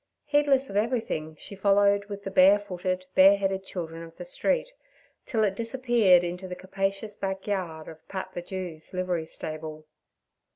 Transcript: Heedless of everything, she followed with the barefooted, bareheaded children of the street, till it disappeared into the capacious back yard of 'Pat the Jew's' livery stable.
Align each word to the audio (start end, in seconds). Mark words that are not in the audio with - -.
Heedless 0.25 0.67
of 0.67 0.75
everything, 0.75 1.35
she 1.35 1.53
followed 1.55 2.05
with 2.05 2.23
the 2.23 2.31
barefooted, 2.31 3.05
bareheaded 3.13 3.63
children 3.63 4.01
of 4.01 4.17
the 4.17 4.25
street, 4.25 4.73
till 5.27 5.43
it 5.43 5.53
disappeared 5.53 6.23
into 6.23 6.47
the 6.47 6.55
capacious 6.55 7.15
back 7.15 7.45
yard 7.45 7.87
of 7.87 8.07
'Pat 8.07 8.31
the 8.33 8.41
Jew's' 8.41 8.95
livery 8.95 9.27
stable. 9.27 9.85